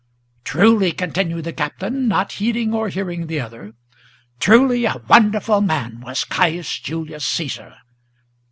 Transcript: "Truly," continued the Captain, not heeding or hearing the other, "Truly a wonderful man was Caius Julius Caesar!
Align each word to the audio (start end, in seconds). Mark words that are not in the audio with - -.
"Truly," 0.43 0.93
continued 0.93 1.43
the 1.43 1.53
Captain, 1.53 2.07
not 2.07 2.31
heeding 2.31 2.73
or 2.73 2.89
hearing 2.89 3.27
the 3.27 3.39
other, 3.39 3.73
"Truly 4.39 4.85
a 4.85 4.95
wonderful 5.07 5.61
man 5.61 5.99
was 5.99 6.23
Caius 6.23 6.79
Julius 6.79 7.23
Caesar! 7.23 7.75